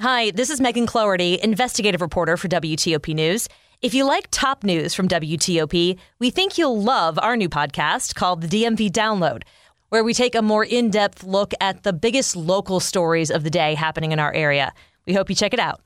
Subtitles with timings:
[0.00, 3.48] Hi, this is Megan Cloherty, investigative reporter for WTOP News.
[3.82, 8.42] If you like top news from WTOP, we think you'll love our new podcast called
[8.42, 9.42] The DMV Download,
[9.88, 13.50] where we take a more in depth look at the biggest local stories of the
[13.50, 14.72] day happening in our area.
[15.04, 15.80] We hope you check it out.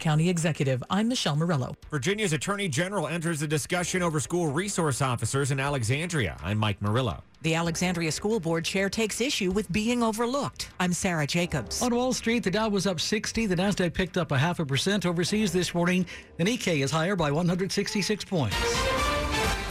[0.00, 1.76] County Executive, I'm Michelle Morello.
[1.88, 6.36] Virginia's Attorney General enters a discussion over school resource officers in Alexandria.
[6.42, 7.22] I'm Mike Murillo.
[7.42, 10.68] The Alexandria School Board chair takes issue with being overlooked.
[10.78, 11.82] I'm Sarah Jacobs.
[11.82, 13.46] On Wall Street, the Dow was up 60.
[13.46, 16.06] The Nasdaq picked up a half a percent overseas this morning.
[16.36, 18.56] The Nikkei is higher by 166 points.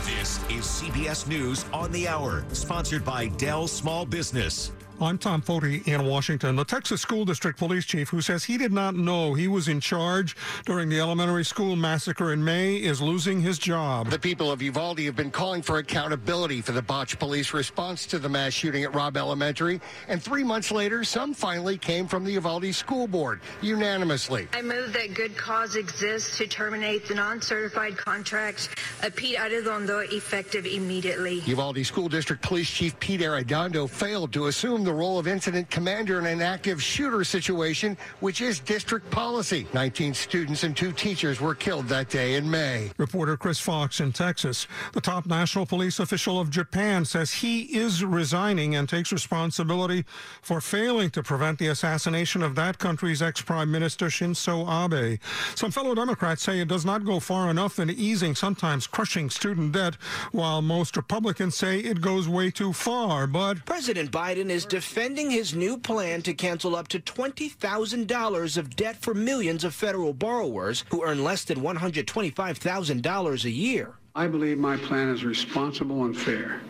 [0.05, 4.73] This is CBS News on the Hour, sponsored by Dell Small Business.
[5.01, 6.55] I'm Tom Foti in Washington.
[6.55, 9.79] The Texas School District Police Chief, who says he did not know he was in
[9.79, 10.35] charge
[10.65, 14.11] during the elementary school massacre in May, is losing his job.
[14.11, 18.19] The people of Uvalde have been calling for accountability for the botched police response to
[18.19, 19.81] the mass shooting at Robb Elementary.
[20.07, 24.49] And three months later, some finally came from the Uvalde School Board unanimously.
[24.53, 28.69] I move that good cause exists to terminate the non-certified contracts
[29.01, 31.39] of Pete Arredondo effective immediately.
[31.47, 36.19] Uvalde School District Police Chief Pete Arredondo failed to assume the role of incident commander
[36.19, 39.67] in an active shooter situation, which is district policy.
[39.73, 42.91] 19 students and two teachers were killed that day in May.
[42.97, 44.67] Reporter Chris Fox in Texas.
[44.93, 50.05] The top national police official of Japan says he is resigning and takes responsibility
[50.41, 55.19] for failing to prevent the assassination of that country's ex-prime minister Shinzo Abe.
[55.55, 59.71] Some fellow Democrats say it does not go far enough in easing sometimes crushing student
[59.73, 59.95] debt,
[60.31, 63.27] while most Republicans say it goes way too far.
[63.27, 68.95] But President Biden is defending his new plan to cancel up to $20,000 of debt
[68.99, 73.93] for millions of federal borrowers who earn less than $125,000 a year.
[74.15, 76.61] I believe my plan is responsible and fair.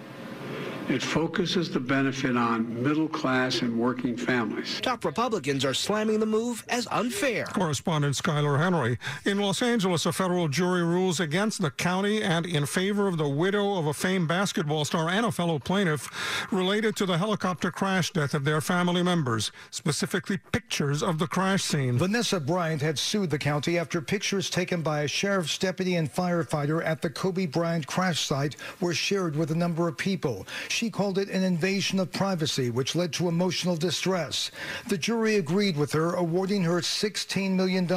[0.91, 4.81] It focuses the benefit on middle class and working families.
[4.81, 7.45] Top Republicans are slamming the move as unfair.
[7.45, 8.97] Correspondent Skyler Henry.
[9.23, 13.29] In Los Angeles, a federal jury rules against the county and in favor of the
[13.29, 16.09] widow of a famed basketball star and a fellow plaintiff
[16.51, 21.63] related to the helicopter crash death of their family members, specifically pictures of the crash
[21.63, 21.97] scene.
[21.97, 26.85] Vanessa Bryant had sued the county after pictures taken by a sheriff's deputy and firefighter
[26.85, 30.45] at the Kobe Bryant crash site were shared with a number of people.
[30.67, 34.51] She called it an invasion of privacy, which led to emotional distress.
[34.87, 37.87] The jury agreed with her, awarding her $16 million.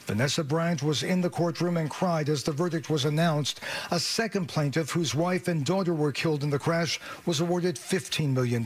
[0.00, 3.60] Vanessa Bryant was in the courtroom and cried as the verdict was announced.
[3.90, 8.32] A second plaintiff, whose wife and daughter were killed in the crash, was awarded $15
[8.32, 8.64] million.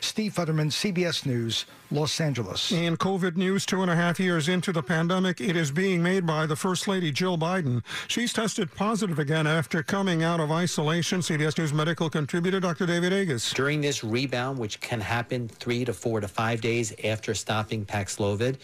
[0.00, 2.72] Steve Futterman, CBS News, Los Angeles.
[2.72, 6.26] In COVID news, two and a half years into the pandemic, it is being made
[6.26, 7.82] by the First Lady Jill Biden.
[8.08, 11.20] She's tested positive again after coming out of isolation.
[11.20, 12.86] CBS News medical contributor Dr.
[12.86, 13.52] David Agus.
[13.52, 18.56] During this rebound, which can happen three to four to five days after stopping Paxlovid,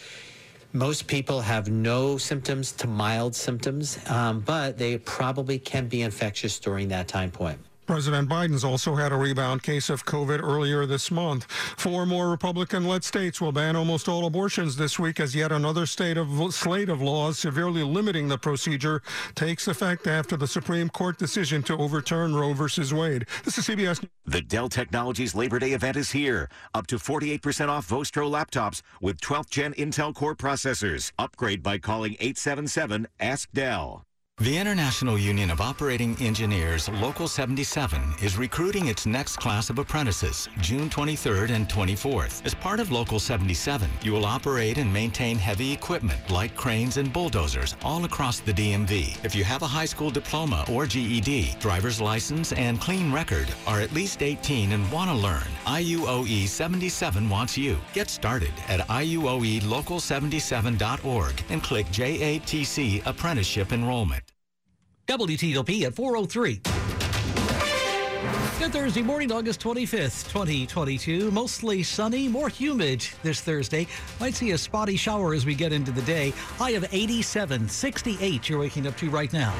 [0.71, 6.59] most people have no symptoms to mild symptoms, um, but they probably can be infectious
[6.59, 7.59] during that time point.
[7.85, 11.45] President Biden's also had a rebound case of COVID earlier this month.
[11.51, 16.17] Four more Republican-led states will ban almost all abortions this week as yet another state
[16.17, 19.01] of slate of laws severely limiting the procedure
[19.35, 23.25] takes effect after the Supreme Court decision to overturn Roe versus Wade.
[23.43, 24.05] This is CBS.
[24.25, 26.49] The Dell Technologies Labor Day event is here.
[26.73, 31.11] Up to 48% off Vostro laptops with 12th gen Intel Core processors.
[31.17, 34.03] Upgrade by calling 877 Ask Dell.
[34.43, 40.49] The International Union of Operating Engineers Local 77 is recruiting its next class of apprentices
[40.59, 42.43] June 23rd and 24th.
[42.43, 47.13] As part of Local 77, you will operate and maintain heavy equipment like cranes and
[47.13, 49.23] bulldozers all across the DMV.
[49.23, 53.81] If you have a high school diploma or GED, driver's license, and clean record, are
[53.81, 57.77] at least 18 and want to learn, IUOE 77 wants you.
[57.93, 64.23] Get started at IUOELocal77.org and click JATC Apprenticeship Enrollment.
[65.13, 66.61] WTOP at 403.
[68.59, 71.29] Good Thursday morning, August 25th, 2022.
[71.29, 73.85] Mostly sunny, more humid this Thursday.
[74.19, 76.31] Might see a spotty shower as we get into the day.
[76.57, 79.53] High of 87, 68 you're waking up to right now.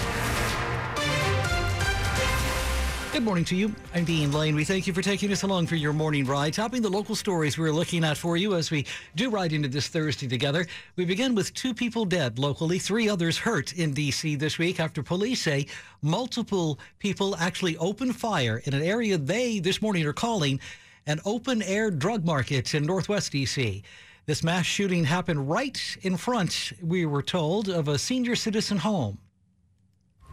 [3.13, 3.71] Good morning to you.
[3.93, 4.55] I'm Dean Lane.
[4.55, 7.59] We thank you for taking us along for your morning ride, topping the local stories
[7.59, 10.65] we're looking at for you as we do ride into this Thursday together.
[10.95, 14.33] We begin with two people dead locally, three others hurt in D.C.
[14.33, 15.67] this week after police say
[16.01, 20.59] multiple people actually opened fire in an area they this morning are calling
[21.05, 23.83] an open air drug market in Northwest D.C.
[24.25, 29.19] This mass shooting happened right in front, we were told, of a senior citizen home.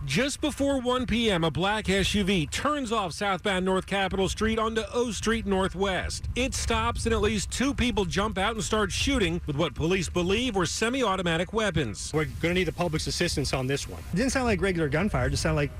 [0.07, 5.11] Just before 1 p.m., a black SUV turns off southbound North Capitol Street onto O
[5.11, 6.27] Street Northwest.
[6.35, 10.09] It stops and at least two people jump out and start shooting with what police
[10.09, 12.13] believe were semi automatic weapons.
[12.15, 14.01] We're going to need the public's assistance on this one.
[14.15, 15.71] It didn't sound like regular gunfire, it just sounded like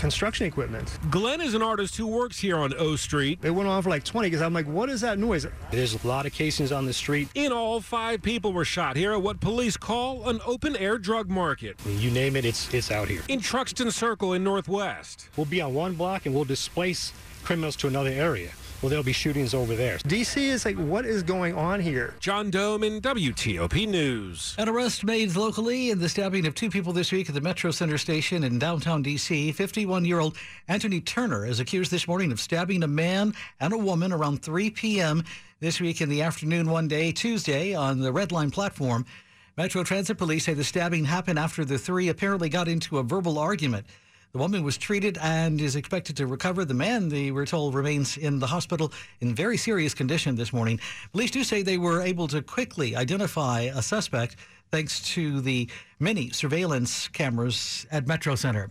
[0.00, 0.98] construction equipment.
[1.10, 3.38] Glenn is an artist who works here on O Street.
[3.42, 5.46] It went on for like 20 because I'm like, what is that noise?
[5.70, 7.28] There's a lot of casings on the street.
[7.34, 11.28] In all, five people were shot here at what police call an open air drug
[11.28, 11.78] market.
[11.86, 13.20] You name it, it's it's out here.
[13.28, 15.28] In Truxton Circle in Northwest.
[15.36, 17.12] We'll be on one block and we'll displace
[17.44, 18.50] criminals to another area.
[18.82, 19.98] Well, there'll be shootings over there.
[19.98, 22.14] DC is like, what is going on here?
[22.18, 24.54] John Domen WTOP News.
[24.56, 27.72] An arrest made locally in the stabbing of two people this week at the Metro
[27.72, 29.52] Center station in downtown D.C.
[29.52, 30.34] 51 year old
[30.66, 34.70] Anthony Turner is accused this morning of stabbing a man and a woman around 3
[34.70, 35.24] p.m.
[35.60, 39.04] this week in the afternoon, one day, Tuesday, on the Red Line platform.
[39.58, 43.38] Metro Transit Police say the stabbing happened after the three apparently got into a verbal
[43.38, 43.84] argument.
[44.32, 46.64] The woman was treated and is expected to recover.
[46.64, 50.78] The man, they were told, remains in the hospital in very serious condition this morning.
[51.10, 54.36] Police do say they were able to quickly identify a suspect
[54.70, 55.68] thanks to the
[55.98, 58.70] many surveillance cameras at Metro Center.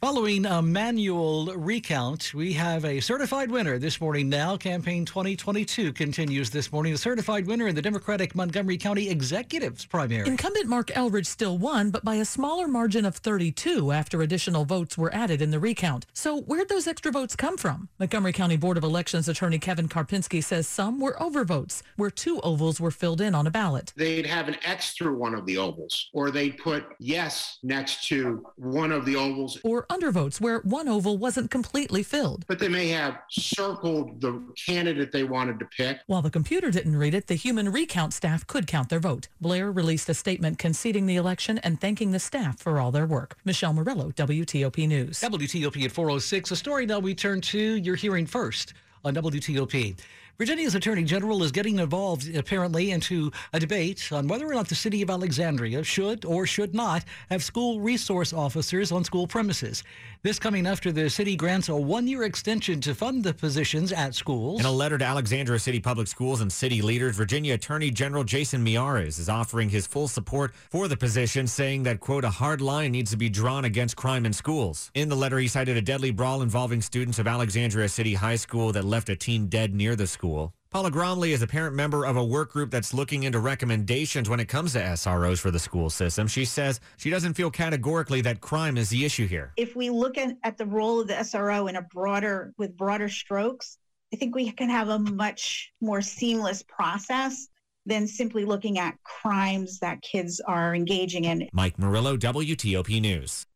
[0.00, 4.56] Following a manual recount, we have a certified winner this morning now.
[4.56, 6.92] Campaign 2022 continues this morning.
[6.92, 10.28] The certified winner in the Democratic Montgomery County Executives primary.
[10.28, 14.96] Incumbent Marc Elrich still won, but by a smaller margin of 32 after additional votes
[14.96, 16.06] were added in the recount.
[16.12, 17.88] So where'd those extra votes come from?
[17.98, 22.80] Montgomery County Board of Elections attorney Kevin Karpinski says some were overvotes, where two ovals
[22.80, 23.92] were filled in on a ballot.
[23.96, 28.46] They'd have an X through one of the ovals, or they'd put yes next to
[28.54, 29.58] one of the ovals.
[29.64, 32.44] Or undervotes where one oval wasn't completely filled.
[32.46, 36.00] But they may have circled the candidate they wanted to pick.
[36.06, 39.28] While the computer didn't read it, the human recount staff could count their vote.
[39.40, 43.36] Blair released a statement conceding the election and thanking the staff for all their work.
[43.44, 45.20] Michelle Morello, WTOP News.
[45.20, 46.50] WTOP at 406.
[46.50, 48.74] A story now we turn to you're hearing first
[49.04, 49.98] on WTOP.
[50.38, 54.74] Virginia's Attorney General is getting involved, apparently, into a debate on whether or not the
[54.76, 59.82] city of Alexandria should or should not have school resource officers on school premises.
[60.22, 64.14] This coming after the city grants a one year extension to fund the positions at
[64.14, 64.60] schools.
[64.60, 68.64] In a letter to Alexandria City Public Schools and city leaders, Virginia Attorney General Jason
[68.64, 72.92] Miyares is offering his full support for the position, saying that, quote, a hard line
[72.92, 74.92] needs to be drawn against crime in schools.
[74.94, 78.70] In the letter, he cited a deadly brawl involving students of Alexandria City High School
[78.70, 80.52] that left a teen dead near the school.
[80.70, 84.38] Paula Gromley is a parent member of a work group that's looking into recommendations when
[84.38, 86.28] it comes to SROs for the school system.
[86.28, 89.52] She says she doesn't feel categorically that crime is the issue here.
[89.56, 93.08] If we look at, at the role of the SRO in a broader, with broader
[93.08, 93.78] strokes,
[94.12, 97.48] I think we can have a much more seamless process
[97.86, 101.48] than simply looking at crimes that kids are engaging in.
[101.54, 103.46] Mike Murillo, WTOP News.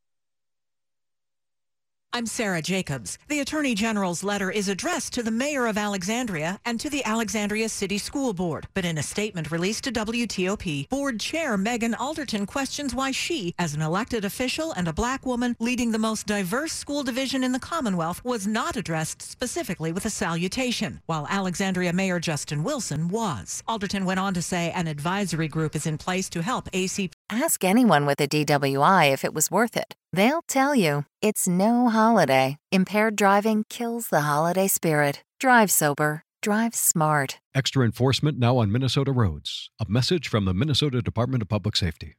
[2.15, 3.17] I'm Sarah Jacobs.
[3.29, 7.71] The Attorney General's letter is addressed to the Mayor of Alexandria and to the Alexandria
[7.71, 8.67] City School Board.
[8.75, 13.73] But in a statement released to WTOP, Board Chair Megan Alderton questions why she, as
[13.73, 17.59] an elected official and a black woman leading the most diverse school division in the
[17.59, 23.63] Commonwealth, was not addressed specifically with a salutation, while Alexandria Mayor Justin Wilson was.
[23.67, 27.13] Alderton went on to say an advisory group is in place to help ACP.
[27.33, 29.95] Ask anyone with a DWI if it was worth it.
[30.13, 32.59] They'll tell you it's no holiday.
[32.71, 35.23] Impaired driving kills the holiday spirit.
[35.41, 36.25] Drive sober.
[36.43, 37.39] Drive smart.
[37.55, 39.71] Extra enforcement now on Minnesota roads.
[39.81, 42.17] A message from the Minnesota Department of Public Safety.